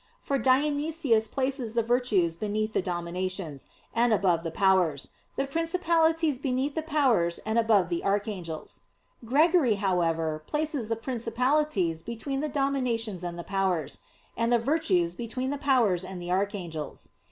[0.19, 6.73] For Dionysius places the "Virtues" beneath the "Dominations," and above the "Powers"; the "Principalities" beneath
[6.73, 8.81] the "Powers" and above the "Archangels."
[9.23, 13.99] Gregory, however, places the "Principalities" between the "Dominations" and the "Powers";
[14.35, 17.09] and the "Virtues" between the "Powers" and the "Archangels."